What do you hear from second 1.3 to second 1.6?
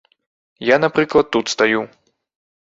тут